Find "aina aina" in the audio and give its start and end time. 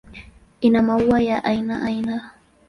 1.43-2.31